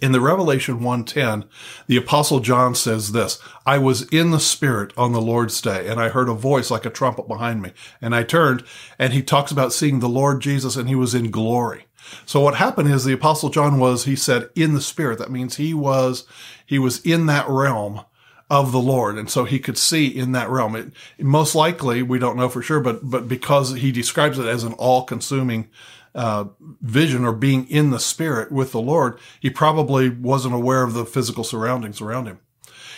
In 0.02 0.12
the 0.12 0.20
Revelation 0.20 0.80
1:10, 0.80 1.44
the 1.86 1.96
apostle 1.96 2.40
John 2.40 2.74
says 2.74 3.12
this, 3.12 3.38
I 3.64 3.78
was 3.78 4.02
in 4.08 4.30
the 4.30 4.38
spirit 4.38 4.92
on 4.96 5.12
the 5.12 5.20
Lord's 5.20 5.60
day 5.60 5.88
and 5.88 5.98
I 5.98 6.10
heard 6.10 6.28
a 6.28 6.34
voice 6.34 6.70
like 6.70 6.84
a 6.84 6.90
trumpet 6.90 7.26
behind 7.26 7.62
me 7.62 7.72
and 8.02 8.14
I 8.14 8.22
turned 8.22 8.64
and 8.98 9.12
he 9.12 9.22
talks 9.22 9.50
about 9.50 9.72
seeing 9.72 10.00
the 10.00 10.08
Lord 10.08 10.42
Jesus 10.42 10.76
and 10.76 10.88
he 10.88 10.94
was 10.94 11.14
in 11.14 11.30
glory. 11.30 11.86
So 12.26 12.40
what 12.40 12.56
happened 12.56 12.90
is 12.90 13.04
the 13.04 13.12
apostle 13.12 13.50
John 13.50 13.78
was, 13.78 14.04
he 14.04 14.16
said, 14.16 14.50
in 14.54 14.74
the 14.74 14.80
spirit. 14.80 15.18
That 15.18 15.30
means 15.30 15.56
he 15.56 15.74
was, 15.74 16.24
he 16.64 16.78
was 16.78 17.00
in 17.00 17.26
that 17.26 17.48
realm 17.48 18.02
of 18.50 18.72
the 18.72 18.80
Lord. 18.80 19.16
And 19.16 19.28
so 19.28 19.44
he 19.44 19.58
could 19.58 19.76
see 19.76 20.06
in 20.06 20.32
that 20.32 20.48
realm. 20.48 20.74
It, 20.74 20.92
most 21.18 21.54
likely, 21.54 22.02
we 22.02 22.18
don't 22.18 22.36
know 22.36 22.48
for 22.48 22.62
sure, 22.62 22.80
but, 22.80 23.00
but 23.02 23.28
because 23.28 23.74
he 23.74 23.92
describes 23.92 24.38
it 24.38 24.46
as 24.46 24.64
an 24.64 24.72
all 24.74 25.04
consuming, 25.04 25.68
uh, 26.14 26.46
vision 26.80 27.24
or 27.24 27.32
being 27.32 27.68
in 27.68 27.90
the 27.90 28.00
spirit 28.00 28.50
with 28.50 28.72
the 28.72 28.80
Lord, 28.80 29.18
he 29.40 29.50
probably 29.50 30.08
wasn't 30.08 30.54
aware 30.54 30.82
of 30.82 30.94
the 30.94 31.04
physical 31.04 31.44
surroundings 31.44 32.00
around 32.00 32.26
him. 32.26 32.40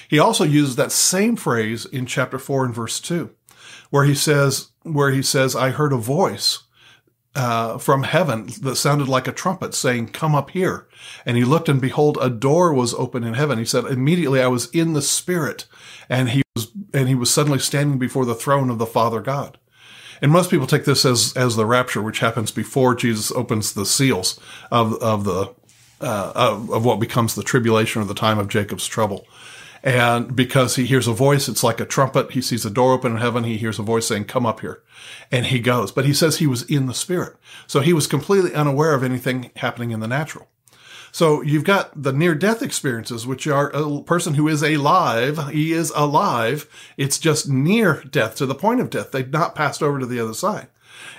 He 0.09 0.19
also 0.19 0.45
uses 0.45 0.77
that 0.77 0.93
same 0.93 1.37
phrase 1.37 1.85
in 1.87 2.07
chapter 2.07 2.39
four 2.39 2.65
and 2.65 2.75
verse 2.75 3.01
two, 3.01 3.31
where 3.91 4.05
he 4.05 4.15
says, 4.15 4.71
where 4.83 5.11
he 5.13 5.23
says, 5.23 5.55
I 5.55 5.71
heard 5.71 5.93
a 5.93 5.97
voice 5.97 6.65
uh, 7.37 7.79
from 7.79 8.03
heaven 8.03 8.49
that 8.63 8.75
sounded 8.75 9.09
like 9.09 9.29
a 9.29 9.33
trumpet 9.33 9.73
saying, 9.73 10.09
come 10.09 10.35
up 10.35 10.51
here. 10.51 10.89
And 11.25 11.37
he 11.37 11.45
looked 11.45 11.69
and 11.69 11.81
behold, 11.81 12.19
a 12.21 12.29
door 12.29 12.73
was 12.75 12.93
open 12.95 13.23
in 13.23 13.35
heaven. 13.35 13.59
He 13.59 13.65
said, 13.65 13.85
immediately 13.85 14.43
I 14.43 14.49
was 14.49 14.69
in 14.71 14.95
the 14.95 15.03
spirit 15.03 15.67
and 16.09 16.31
he 16.31 16.43
was, 16.57 16.73
and 16.93 17.09
he 17.09 17.15
was 17.15 17.31
suddenly 17.31 17.61
standing 17.61 17.99
before 17.99 18.25
the 18.25 18.35
throne 18.35 18.69
of 18.69 18.79
the 18.79 18.87
Father 18.87 19.21
God. 19.21 19.59
And 20.23 20.31
most 20.31 20.51
people 20.51 20.67
take 20.67 20.85
this 20.85 21.05
as, 21.05 21.33
as 21.37 21.57
the 21.57 21.67
rapture, 21.67 22.03
which 22.03 22.21
happens 22.21 22.51
before 22.51 22.95
Jesus 22.95 23.33
opens 23.33 23.73
the 23.73 23.87
seals 23.87 24.39
of, 24.71 24.95
of 25.03 25.25
the, 25.25 25.55
uh, 26.01 26.33
of, 26.35 26.71
of 26.71 26.85
what 26.85 27.01
becomes 27.01 27.35
the 27.35 27.43
tribulation 27.43 28.03
or 28.03 28.05
the 28.05 28.15
time 28.15 28.39
of 28.39 28.49
Jacob's 28.49 28.87
trouble. 28.87 29.27
And 29.83 30.37
because 30.37 30.77
he 30.77 30.85
hears 30.85 31.09
a 31.09 31.13
voice, 31.13 31.49
it's 31.49 31.65
like 31.65 31.81
a 31.81 31.87
trumpet. 31.87 32.33
He 32.33 32.43
sees 32.43 32.67
a 32.67 32.71
door 32.71 32.93
open 32.93 33.13
in 33.13 33.19
heaven. 33.19 33.45
He 33.45 33.57
hears 33.57 33.79
a 33.79 33.83
voice 33.83 34.07
saying, 34.07 34.27
come 34.27 34.45
up 34.45 34.61
here. 34.61 34.83
And 35.33 35.47
he 35.47 35.59
goes. 35.59 35.91
But 35.91 36.05
he 36.05 36.13
says 36.13 36.37
he 36.37 36.47
was 36.47 36.63
in 36.65 36.87
the 36.87 36.93
spirit. 36.93 37.37
So 37.67 37.81
he 37.81 37.95
was 37.95 38.07
completely 38.07 38.55
unaware 38.55 38.93
of 38.95 39.03
anything 39.03 39.51
happening 39.57 39.91
in 39.91 40.01
the 40.01 40.09
natural. 40.09 40.49
So 41.13 41.43
you've 41.43 41.65
got 41.65 42.03
the 42.03 42.13
near 42.13 42.35
death 42.35 42.63
experiences, 42.63 43.27
which 43.27 43.47
are 43.47 43.71
a 43.71 44.03
person 44.03 44.35
who 44.35 44.49
is 44.49 44.63
alive. 44.63 45.49
He 45.51 45.73
is 45.73 45.93
alive. 45.97 46.69
It's 46.97 47.19
just 47.19 47.49
near 47.49 48.03
death 48.05 48.37
to 48.37 48.47
the 48.47 48.55
point 48.55 48.81
of 48.81 48.91
death. 48.91 49.11
They've 49.11 49.29
not 49.29 49.55
passed 49.55 49.83
over 49.83 49.99
to 49.99 50.07
the 50.07 50.21
other 50.21 50.35
side. 50.35 50.69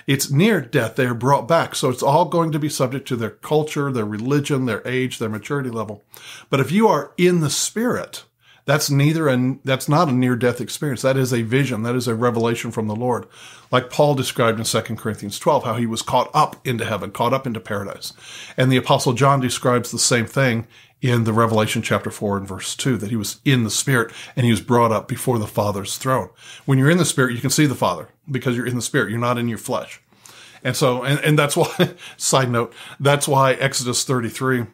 It's 0.06 0.30
near 0.30 0.60
death. 0.60 0.96
They 0.96 1.06
are 1.06 1.14
brought 1.14 1.48
back. 1.48 1.74
So 1.74 1.88
it's 1.90 2.02
all 2.02 2.24
going 2.24 2.52
to 2.52 2.58
be 2.58 2.68
subject 2.68 3.06
to 3.08 3.16
their 3.16 3.30
culture, 3.30 3.90
their 3.90 4.04
religion, 4.04 4.66
their 4.66 4.86
age, 4.86 5.18
their 5.18 5.28
maturity 5.28 5.70
level. 5.70 6.04
But 6.50 6.60
if 6.60 6.72
you 6.72 6.88
are 6.88 7.12
in 7.16 7.40
the 7.40 7.50
spirit, 7.50 8.24
that's 8.64 8.90
neither 8.90 9.28
a, 9.28 9.58
that's 9.64 9.88
not 9.88 10.08
a 10.08 10.12
near 10.12 10.36
death 10.36 10.60
experience. 10.60 11.02
That 11.02 11.16
is 11.16 11.32
a 11.32 11.42
vision. 11.42 11.82
That 11.82 11.96
is 11.96 12.06
a 12.06 12.14
revelation 12.14 12.70
from 12.70 12.86
the 12.86 12.96
Lord. 12.96 13.26
Like 13.70 13.90
Paul 13.90 14.14
described 14.14 14.58
in 14.58 14.64
2 14.64 14.80
Corinthians 14.96 15.38
12, 15.38 15.64
how 15.64 15.74
he 15.74 15.86
was 15.86 16.02
caught 16.02 16.30
up 16.32 16.64
into 16.66 16.84
heaven, 16.84 17.10
caught 17.10 17.32
up 17.32 17.46
into 17.46 17.60
paradise. 17.60 18.12
And 18.56 18.70
the 18.70 18.76
apostle 18.76 19.14
John 19.14 19.40
describes 19.40 19.90
the 19.90 19.98
same 19.98 20.26
thing 20.26 20.66
in 21.00 21.24
the 21.24 21.32
Revelation 21.32 21.82
chapter 21.82 22.10
4 22.10 22.36
and 22.38 22.46
verse 22.46 22.76
2, 22.76 22.96
that 22.98 23.10
he 23.10 23.16
was 23.16 23.40
in 23.44 23.64
the 23.64 23.70
spirit 23.70 24.12
and 24.36 24.44
he 24.44 24.52
was 24.52 24.60
brought 24.60 24.92
up 24.92 25.08
before 25.08 25.38
the 25.38 25.48
Father's 25.48 25.98
throne. 25.98 26.30
When 26.64 26.78
you're 26.78 26.90
in 26.90 26.98
the 26.98 27.04
spirit, 27.04 27.34
you 27.34 27.40
can 27.40 27.50
see 27.50 27.66
the 27.66 27.74
Father 27.74 28.08
because 28.30 28.56
you're 28.56 28.66
in 28.66 28.76
the 28.76 28.82
spirit. 28.82 29.10
You're 29.10 29.18
not 29.18 29.38
in 29.38 29.48
your 29.48 29.58
flesh. 29.58 30.00
And 30.62 30.76
so, 30.76 31.02
and, 31.02 31.18
and 31.20 31.36
that's 31.36 31.56
why, 31.56 31.94
side 32.16 32.50
note, 32.50 32.72
that's 33.00 33.26
why 33.26 33.54
Exodus 33.54 34.04
33 34.04 34.66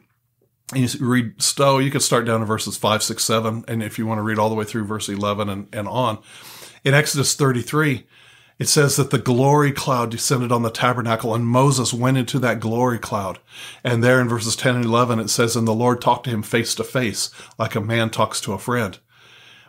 you 0.74 0.88
read 1.00 1.40
Stowe, 1.40 1.78
you 1.78 1.90
could 1.90 2.02
start 2.02 2.26
down 2.26 2.40
to 2.40 2.46
verses 2.46 2.76
5, 2.76 3.02
6, 3.02 3.24
7. 3.24 3.64
And 3.68 3.82
if 3.82 3.98
you 3.98 4.06
want 4.06 4.18
to 4.18 4.22
read 4.22 4.38
all 4.38 4.50
the 4.50 4.54
way 4.54 4.64
through 4.64 4.84
verse 4.84 5.08
11 5.08 5.48
and, 5.48 5.68
and 5.72 5.88
on, 5.88 6.18
in 6.84 6.94
Exodus 6.94 7.34
33, 7.34 8.06
it 8.58 8.68
says 8.68 8.96
that 8.96 9.10
the 9.10 9.18
glory 9.18 9.72
cloud 9.72 10.10
descended 10.10 10.50
on 10.50 10.62
the 10.62 10.70
tabernacle 10.70 11.34
and 11.34 11.46
Moses 11.46 11.94
went 11.94 12.18
into 12.18 12.38
that 12.40 12.60
glory 12.60 12.98
cloud. 12.98 13.38
And 13.84 14.02
there 14.02 14.20
in 14.20 14.28
verses 14.28 14.56
10 14.56 14.76
and 14.76 14.84
11, 14.84 15.20
it 15.20 15.28
says, 15.28 15.56
and 15.56 15.66
the 15.66 15.74
Lord 15.74 16.00
talked 16.00 16.24
to 16.24 16.30
him 16.30 16.42
face 16.42 16.74
to 16.74 16.84
face 16.84 17.30
like 17.58 17.74
a 17.74 17.80
man 17.80 18.10
talks 18.10 18.40
to 18.42 18.52
a 18.52 18.58
friend. 18.58 18.98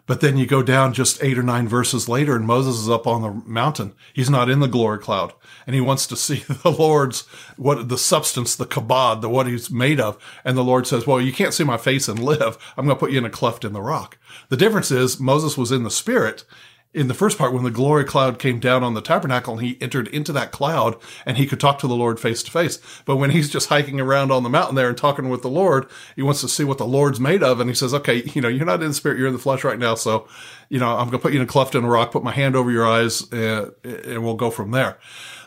But 0.10 0.22
then 0.22 0.38
you 0.38 0.48
go 0.48 0.64
down 0.64 0.94
just 0.94 1.24
eight 1.24 1.38
or 1.38 1.44
nine 1.44 1.68
verses 1.68 2.10
later 2.10 2.36
and 2.36 2.44
Moses 2.44 2.78
is 2.78 2.90
up 2.90 3.06
on 3.06 3.22
the 3.22 3.48
mountain. 3.48 3.94
He's 4.12 4.28
not 4.28 4.50
in 4.50 4.60
the 4.60 4.68
glory 4.68 4.98
cloud 4.98 5.34
and 5.68 5.76
he 5.76 5.82
wants 5.82 6.08
to 6.08 6.16
see 6.18 6.38
the 6.64 6.72
Lord's, 6.72 7.28
what 7.58 7.90
the 7.90 7.98
substance, 7.98 8.56
the 8.56 8.66
kabod, 8.66 9.22
the 9.22 9.30
what 9.30 9.46
he's 9.46 9.70
made 9.70 10.00
of. 10.00 10.18
And 10.44 10.58
the 10.58 10.64
Lord 10.64 10.88
says, 10.88 11.06
well, 11.06 11.22
you 11.22 11.32
can't 11.32 11.54
see 11.54 11.64
my 11.64 11.78
face 11.78 12.08
and 12.08 12.18
live. 12.18 12.58
I'm 12.76 12.86
going 12.86 12.96
to 12.96 13.00
put 13.00 13.12
you 13.12 13.20
in 13.20 13.26
a 13.26 13.30
cleft 13.30 13.64
in 13.64 13.74
the 13.74 13.84
rock. 13.84 14.18
The 14.50 14.58
difference 14.58 14.90
is 14.90 15.20
Moses 15.20 15.60
was 15.60 15.72
in 15.72 15.84
the 15.84 15.92
spirit 15.92 16.44
in 16.92 17.08
the 17.08 17.14
first 17.14 17.38
part 17.38 17.54
when 17.54 17.64
the 17.64 17.70
glory 17.70 18.04
cloud 18.04 18.40
came 18.40 18.60
down 18.60 18.84
on 18.84 18.96
the 18.96 19.02
tabernacle 19.02 19.54
and 19.54 19.66
he 19.66 19.78
entered 19.80 20.08
into 20.08 20.34
that 20.34 20.52
cloud 20.52 20.96
and 21.24 21.38
he 21.38 21.46
could 21.46 21.60
talk 21.60 21.78
to 21.80 21.88
the 21.88 21.96
Lord 21.96 22.20
face 22.20 22.42
to 22.42 22.50
face. 22.50 22.80
But 23.06 23.18
when 23.18 23.30
he's 23.30 23.50
just 23.50 23.70
hiking 23.70 24.00
around 24.00 24.32
on 24.32 24.42
the 24.42 24.50
mountain 24.50 24.76
there 24.76 24.90
and 24.90 24.98
talking 24.98 25.30
with 25.30 25.44
the 25.44 25.50
Lord, 25.50 25.88
he 26.16 26.24
wants 26.24 26.42
to 26.42 26.50
see 26.50 26.64
what 26.64 26.80
the 26.80 26.88
Lord's 26.88 27.20
made 27.20 27.44
of. 27.44 27.60
And 27.60 27.70
he 27.70 27.76
says, 27.76 27.94
okay, 27.94 28.24
you 28.34 28.42
know, 28.42 28.48
you're 28.48 28.66
not 28.66 28.82
in 28.82 28.88
the 28.88 28.94
spirit, 28.96 29.20
you're 29.20 29.28
in 29.28 29.34
the 29.34 29.40
flesh 29.40 29.64
right 29.64 29.78
now. 29.78 29.94
So, 29.94 30.28
you 30.70 30.80
know, 30.80 30.90
I'm 30.90 31.10
going 31.10 31.12
to 31.12 31.20
put 31.20 31.32
you 31.32 31.40
in 31.40 31.46
a 31.46 31.48
cleft 31.48 31.76
in 31.76 31.84
a 31.84 31.90
rock, 31.90 32.12
put 32.12 32.24
my 32.24 32.32
hand 32.32 32.56
over 32.56 32.72
your 32.72 32.88
eyes 32.88 33.32
and, 33.32 33.72
and 33.84 34.24
we'll 34.24 34.36
go 34.36 34.50
from 34.50 34.72
there. 34.72 34.98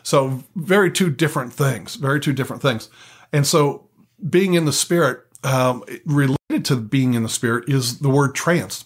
So 0.01 0.43
very 0.55 0.91
two 0.91 1.09
different 1.09 1.51
things, 1.51 1.95
very 1.95 2.21
two 2.21 2.33
different 2.33 2.61
things. 2.61 2.89
And 3.33 3.45
so 3.45 3.89
being 4.29 4.53
in 4.53 4.63
the 4.63 4.73
spirit, 4.73 5.25
um, 5.43 5.83
related 6.05 6.63
to 6.65 6.77
being 6.77 7.15
in 7.15 7.23
the 7.23 7.29
spirit 7.29 7.67
is 7.67 7.99
the 7.99 8.09
word 8.09 8.33
trance. 8.33 8.85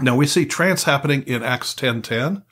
Now 0.00 0.16
we 0.16 0.26
see 0.26 0.44
trance 0.44 0.84
happening 0.84 1.22
in 1.22 1.42
Acts 1.42 1.74
10:10 1.74 2.42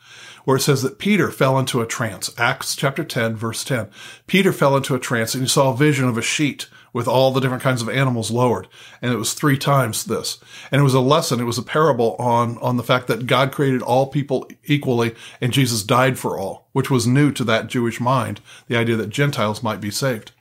where 0.44 0.56
it 0.56 0.60
says 0.60 0.82
that 0.82 0.98
Peter 0.98 1.30
fell 1.30 1.58
into 1.58 1.80
a 1.80 1.86
trance. 1.86 2.30
Acts 2.36 2.74
chapter 2.74 3.04
10 3.04 3.36
verse 3.36 3.64
10. 3.64 3.88
Peter 4.26 4.52
fell 4.52 4.76
into 4.76 4.94
a 4.94 4.98
trance 4.98 5.34
and 5.34 5.42
he 5.42 5.48
saw 5.48 5.72
a 5.72 5.76
vision 5.76 6.08
of 6.08 6.18
a 6.18 6.22
sheet 6.22 6.66
with 6.92 7.08
all 7.08 7.32
the 7.32 7.40
different 7.40 7.62
kinds 7.62 7.80
of 7.80 7.88
animals 7.88 8.30
lowered. 8.30 8.68
And 9.00 9.12
it 9.12 9.16
was 9.16 9.32
three 9.32 9.56
times 9.56 10.04
this. 10.04 10.38
And 10.70 10.80
it 10.80 10.84
was 10.84 10.94
a 10.94 11.00
lesson. 11.00 11.40
It 11.40 11.44
was 11.44 11.58
a 11.58 11.62
parable 11.62 12.16
on, 12.16 12.58
on 12.58 12.76
the 12.76 12.82
fact 12.82 13.06
that 13.06 13.26
God 13.26 13.50
created 13.50 13.82
all 13.82 14.08
people 14.08 14.48
equally 14.64 15.14
and 15.40 15.52
Jesus 15.52 15.82
died 15.82 16.18
for 16.18 16.38
all, 16.38 16.68
which 16.72 16.90
was 16.90 17.06
new 17.06 17.32
to 17.32 17.44
that 17.44 17.68
Jewish 17.68 18.00
mind, 18.00 18.40
the 18.68 18.76
idea 18.76 18.96
that 18.96 19.10
Gentiles 19.10 19.62
might 19.62 19.80
be 19.80 19.90
saved. 19.90 20.32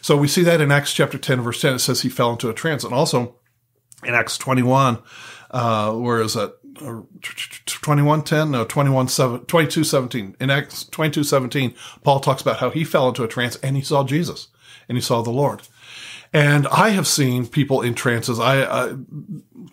So 0.00 0.16
we 0.16 0.28
see 0.28 0.42
that 0.44 0.60
in 0.60 0.72
Acts 0.72 0.94
chapter 0.94 1.18
10 1.18 1.42
verse 1.42 1.60
10. 1.60 1.74
It 1.74 1.78
says 1.80 2.02
he 2.02 2.08
fell 2.08 2.32
into 2.32 2.48
a 2.48 2.54
trance. 2.54 2.84
And 2.84 2.94
also 2.94 3.36
in 4.02 4.14
Acts 4.14 4.38
21, 4.38 4.98
uh, 5.50 5.92
where 5.92 6.20
is 6.20 6.34
that? 6.34 6.56
2110 7.66 8.50
no 8.50 8.64
21 8.64 9.06
2217 9.06 10.36
in 10.40 10.50
acts 10.50 10.84
2217 10.84 11.74
paul 12.02 12.20
talks 12.20 12.40
about 12.40 12.58
how 12.58 12.70
he 12.70 12.84
fell 12.84 13.08
into 13.08 13.24
a 13.24 13.28
trance 13.28 13.56
and 13.56 13.76
he 13.76 13.82
saw 13.82 14.04
jesus 14.04 14.48
and 14.88 14.96
he 14.96 15.02
saw 15.02 15.22
the 15.22 15.30
lord. 15.30 15.62
And 16.32 16.66
i 16.68 16.90
have 16.90 17.06
seen 17.06 17.46
people 17.46 17.82
in 17.82 17.94
trances. 17.94 18.38
I, 18.38 18.62
I 18.62 18.88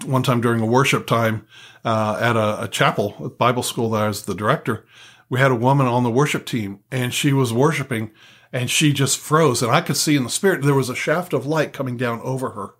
one 0.05 0.23
time 0.23 0.41
during 0.41 0.59
a 0.59 0.65
worship 0.65 1.07
time 1.07 1.47
uh, 1.85 2.17
at 2.19 2.35
a, 2.35 2.63
a 2.63 2.67
chapel 2.67 3.15
a 3.19 3.29
bible 3.29 3.63
school 3.63 3.91
that 3.91 4.03
i 4.03 4.07
was 4.07 4.25
the 4.25 4.35
director 4.35 4.85
we 5.29 5.39
had 5.39 5.51
a 5.51 5.55
woman 5.55 5.87
on 5.87 6.03
the 6.03 6.11
worship 6.11 6.45
team 6.45 6.79
and 6.91 7.13
she 7.13 7.31
was 7.31 7.53
worshiping 7.53 8.11
and 8.53 8.69
she 8.69 8.91
just 8.91 9.19
froze. 9.19 9.61
And 9.61 9.71
i 9.71 9.81
could 9.81 9.97
see 9.97 10.15
in 10.15 10.23
the 10.23 10.29
spirit 10.29 10.63
there 10.63 10.73
was 10.73 10.89
a 10.89 10.95
shaft 10.95 11.31
of 11.31 11.45
light 11.45 11.73
coming 11.73 11.95
down 11.95 12.19
over 12.21 12.49
her 12.51 12.73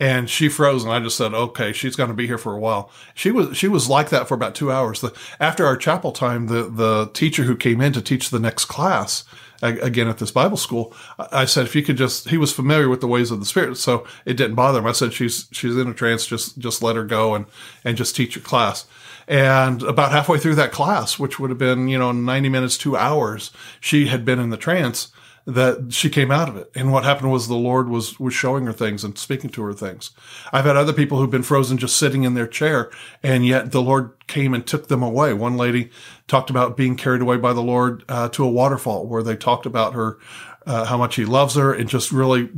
and 0.00 0.30
she 0.30 0.48
froze 0.48 0.84
and 0.84 0.92
I 0.92 1.00
just 1.00 1.16
said, 1.16 1.34
okay, 1.34 1.72
she's 1.72 1.96
going 1.96 2.08
to 2.08 2.14
be 2.14 2.26
here 2.26 2.38
for 2.38 2.54
a 2.54 2.58
while. 2.58 2.90
She 3.14 3.30
was, 3.30 3.56
she 3.56 3.68
was 3.68 3.88
like 3.88 4.10
that 4.10 4.28
for 4.28 4.34
about 4.34 4.54
two 4.54 4.70
hours. 4.70 5.00
The, 5.00 5.12
after 5.40 5.66
our 5.66 5.76
chapel 5.76 6.12
time, 6.12 6.46
the, 6.46 6.64
the 6.64 7.10
teacher 7.12 7.44
who 7.44 7.56
came 7.56 7.80
in 7.80 7.92
to 7.94 8.02
teach 8.02 8.30
the 8.30 8.38
next 8.38 8.66
class, 8.66 9.24
again 9.60 10.06
at 10.06 10.18
this 10.18 10.30
Bible 10.30 10.56
school, 10.56 10.94
I 11.18 11.44
said, 11.44 11.66
if 11.66 11.74
you 11.74 11.82
could 11.82 11.96
just, 11.96 12.28
he 12.28 12.36
was 12.36 12.52
familiar 12.52 12.88
with 12.88 13.00
the 13.00 13.08
ways 13.08 13.32
of 13.32 13.40
the 13.40 13.46
Spirit, 13.46 13.76
so 13.76 14.06
it 14.24 14.34
didn't 14.34 14.54
bother 14.54 14.78
him. 14.78 14.86
I 14.86 14.92
said, 14.92 15.12
she's, 15.12 15.48
she's 15.50 15.76
in 15.76 15.88
a 15.88 15.94
trance, 15.94 16.26
just, 16.26 16.58
just 16.58 16.80
let 16.80 16.94
her 16.94 17.04
go 17.04 17.34
and, 17.34 17.46
and 17.84 17.96
just 17.96 18.14
teach 18.14 18.36
your 18.36 18.44
class. 18.44 18.86
And 19.26 19.82
about 19.82 20.12
halfway 20.12 20.38
through 20.38 20.54
that 20.54 20.72
class, 20.72 21.18
which 21.18 21.38
would 21.38 21.50
have 21.50 21.58
been, 21.58 21.88
you 21.88 21.98
know, 21.98 22.12
90 22.12 22.48
minutes, 22.48 22.78
two 22.78 22.96
hours, 22.96 23.50
she 23.80 24.06
had 24.06 24.24
been 24.24 24.38
in 24.38 24.50
the 24.50 24.56
trance 24.56 25.10
that 25.48 25.94
she 25.94 26.10
came 26.10 26.30
out 26.30 26.50
of 26.50 26.58
it. 26.58 26.70
And 26.74 26.92
what 26.92 27.04
happened 27.04 27.32
was 27.32 27.48
the 27.48 27.54
Lord 27.54 27.88
was, 27.88 28.20
was 28.20 28.34
showing 28.34 28.66
her 28.66 28.72
things 28.72 29.02
and 29.02 29.16
speaking 29.16 29.48
to 29.50 29.62
her 29.62 29.72
things. 29.72 30.10
I've 30.52 30.66
had 30.66 30.76
other 30.76 30.92
people 30.92 31.16
who've 31.18 31.30
been 31.30 31.42
frozen 31.42 31.78
just 31.78 31.96
sitting 31.96 32.24
in 32.24 32.34
their 32.34 32.46
chair 32.46 32.90
and 33.22 33.46
yet 33.46 33.72
the 33.72 33.80
Lord 33.80 34.12
came 34.26 34.52
and 34.52 34.66
took 34.66 34.88
them 34.88 35.02
away. 35.02 35.32
One 35.32 35.56
lady 35.56 35.88
talked 36.26 36.50
about 36.50 36.76
being 36.76 36.96
carried 36.96 37.22
away 37.22 37.38
by 37.38 37.54
the 37.54 37.62
Lord 37.62 38.04
uh, 38.10 38.28
to 38.28 38.44
a 38.44 38.50
waterfall 38.50 39.06
where 39.06 39.22
they 39.22 39.36
talked 39.36 39.64
about 39.64 39.94
her, 39.94 40.18
uh, 40.66 40.84
how 40.84 40.98
much 40.98 41.16
he 41.16 41.24
loves 41.24 41.54
her 41.54 41.72
and 41.72 41.88
just 41.88 42.12
really, 42.12 42.50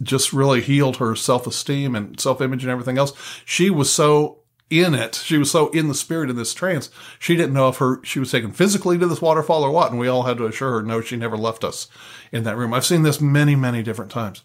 just 0.00 0.32
really 0.32 0.60
healed 0.60 0.98
her 0.98 1.16
self-esteem 1.16 1.96
and 1.96 2.20
self-image 2.20 2.62
and 2.62 2.70
everything 2.70 2.96
else. 2.96 3.12
She 3.44 3.70
was 3.70 3.92
so 3.92 4.38
in 4.70 4.94
it. 4.94 5.14
She 5.14 5.38
was 5.38 5.50
so 5.50 5.68
in 5.68 5.88
the 5.88 5.94
spirit 5.94 6.30
in 6.30 6.36
this 6.36 6.54
trance. 6.54 6.90
She 7.18 7.36
didn't 7.36 7.54
know 7.54 7.68
if 7.68 7.76
her 7.76 8.02
she 8.04 8.18
was 8.18 8.30
taken 8.30 8.52
physically 8.52 8.98
to 8.98 9.06
this 9.06 9.22
waterfall 9.22 9.62
or 9.62 9.70
what. 9.70 9.90
And 9.90 10.00
we 10.00 10.08
all 10.08 10.24
had 10.24 10.38
to 10.38 10.46
assure 10.46 10.72
her, 10.72 10.82
no, 10.82 11.00
she 11.00 11.16
never 11.16 11.36
left 11.36 11.64
us 11.64 11.88
in 12.32 12.44
that 12.44 12.56
room. 12.56 12.74
I've 12.74 12.86
seen 12.86 13.02
this 13.02 13.20
many, 13.20 13.54
many 13.54 13.82
different 13.82 14.10
times. 14.10 14.42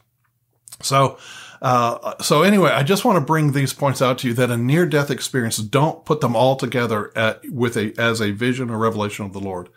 So, 0.82 1.18
uh, 1.62 2.22
so 2.22 2.44
anyway, 2.44 2.72
I 2.72 2.84
just 2.84 3.06
want 3.06 3.18
to 3.18 3.26
bring 3.26 3.52
these 3.52 3.74
points 3.74 4.02
out 4.02 4.18
to 4.20 4.28
you 4.28 4.34
that 4.36 4.50
a 4.50 4.58
near 4.58 4.86
death 4.86 5.12
experience, 5.12 5.58
don't 5.58 6.06
put 6.06 6.22
them 6.22 6.36
all 6.36 6.56
together 6.56 7.12
at, 7.16 7.42
with 7.52 7.78
a, 7.78 7.94
as 8.00 8.20
a 8.20 8.32
vision 8.32 8.70
or 8.70 8.78
revelation 8.78 9.26
of 9.26 9.34
the 9.34 9.40
Lord 9.40 9.70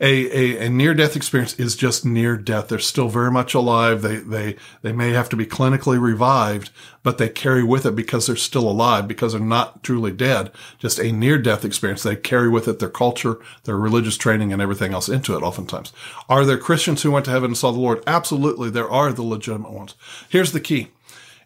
a, 0.00 0.60
a, 0.60 0.66
a 0.66 0.68
near 0.68 0.94
death 0.94 1.16
experience 1.16 1.58
is 1.58 1.74
just 1.74 2.04
near 2.04 2.36
death. 2.36 2.68
They're 2.68 2.78
still 2.78 3.08
very 3.08 3.30
much 3.30 3.54
alive. 3.54 4.02
They, 4.02 4.16
they, 4.16 4.56
they 4.82 4.92
may 4.92 5.10
have 5.10 5.28
to 5.30 5.36
be 5.36 5.46
clinically 5.46 6.00
revived, 6.00 6.70
but 7.02 7.18
they 7.18 7.28
carry 7.28 7.64
with 7.64 7.84
it 7.84 7.96
because 7.96 8.26
they're 8.26 8.36
still 8.36 8.68
alive, 8.68 9.08
because 9.08 9.32
they're 9.32 9.40
not 9.40 9.82
truly 9.82 10.12
dead. 10.12 10.52
Just 10.78 10.98
a 10.98 11.10
near 11.10 11.38
death 11.38 11.64
experience. 11.64 12.02
They 12.02 12.16
carry 12.16 12.48
with 12.48 12.68
it 12.68 12.78
their 12.78 12.88
culture, 12.88 13.38
their 13.64 13.76
religious 13.76 14.16
training 14.16 14.52
and 14.52 14.62
everything 14.62 14.92
else 14.92 15.08
into 15.08 15.36
it 15.36 15.42
oftentimes. 15.42 15.92
Are 16.28 16.44
there 16.44 16.58
Christians 16.58 17.02
who 17.02 17.10
went 17.10 17.24
to 17.24 17.32
heaven 17.32 17.50
and 17.50 17.58
saw 17.58 17.72
the 17.72 17.80
Lord? 17.80 18.02
Absolutely. 18.06 18.70
There 18.70 18.90
are 18.90 19.12
the 19.12 19.22
legitimate 19.22 19.72
ones. 19.72 19.94
Here's 20.28 20.52
the 20.52 20.60
key. 20.60 20.88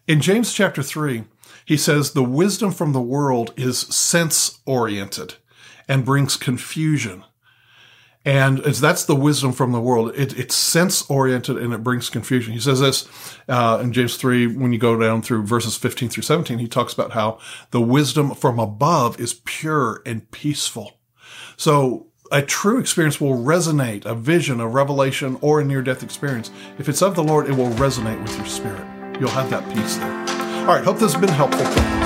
In 0.07 0.21
James 0.21 0.53
chapter 0.53 0.83
three, 0.83 1.23
he 1.65 1.77
says 1.77 2.11
the 2.11 2.23
wisdom 2.23 2.71
from 2.71 2.91
the 2.91 3.01
world 3.01 3.53
is 3.55 3.79
sense 3.79 4.59
oriented 4.65 5.35
and 5.87 6.05
brings 6.05 6.35
confusion. 6.35 7.23
And 8.25 8.59
that's 8.59 9.03
the 9.03 9.15
wisdom 9.15 9.51
from 9.51 9.73
the 9.73 9.81
world. 9.81 10.13
It, 10.15 10.37
it's 10.39 10.55
sense 10.55 11.09
oriented 11.09 11.57
and 11.57 11.73
it 11.73 11.83
brings 11.83 12.09
confusion. 12.09 12.53
He 12.53 12.59
says 12.59 12.79
this 12.79 13.37
uh, 13.49 13.79
in 13.81 13.91
James 13.91 14.15
3, 14.15 14.47
when 14.47 14.71
you 14.71 14.79
go 14.79 14.97
down 14.97 15.21
through 15.21 15.43
verses 15.43 15.75
15 15.75 16.09
through 16.09 16.23
17, 16.23 16.57
he 16.57 16.67
talks 16.67 16.93
about 16.93 17.11
how 17.11 17.37
the 17.71 17.81
wisdom 17.81 18.33
from 18.33 18.59
above 18.59 19.19
is 19.19 19.41
pure 19.43 20.01
and 20.05 20.29
peaceful. 20.31 20.99
So 21.57 22.07
a 22.31 22.41
true 22.41 22.79
experience 22.79 23.19
will 23.19 23.37
resonate, 23.37 24.05
a 24.05 24.15
vision, 24.15 24.61
a 24.61 24.67
revelation, 24.67 25.37
or 25.41 25.59
a 25.59 25.65
near 25.65 25.81
death 25.81 26.01
experience. 26.01 26.49
If 26.79 26.87
it's 26.87 27.01
of 27.01 27.15
the 27.15 27.23
Lord, 27.23 27.49
it 27.49 27.55
will 27.55 27.71
resonate 27.71 28.21
with 28.21 28.35
your 28.37 28.47
spirit. 28.47 28.87
You'll 29.19 29.29
have 29.29 29.49
that 29.49 29.63
peace 29.73 29.97
there. 29.97 30.59
All 30.61 30.67
right, 30.67 30.83
hope 30.83 30.97
this 30.97 31.13
has 31.13 31.21
been 31.21 31.29
helpful. 31.29 32.02